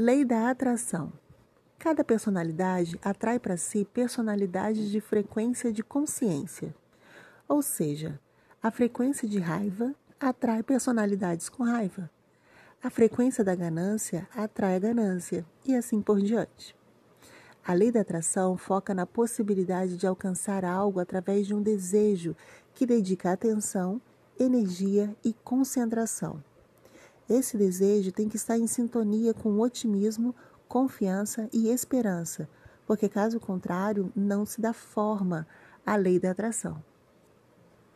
[0.00, 1.12] Lei da atração.
[1.76, 6.72] Cada personalidade atrai para si personalidades de frequência de consciência.
[7.48, 8.20] Ou seja,
[8.62, 12.08] a frequência de raiva atrai personalidades com raiva.
[12.80, 16.76] A frequência da ganância atrai a ganância, e assim por diante.
[17.66, 22.36] A lei da atração foca na possibilidade de alcançar algo através de um desejo
[22.72, 24.00] que dedica atenção,
[24.38, 26.40] energia e concentração.
[27.28, 30.34] Esse desejo tem que estar em sintonia com otimismo,
[30.66, 32.48] confiança e esperança,
[32.86, 35.46] porque caso contrário, não se dá forma
[35.84, 36.82] à lei da atração.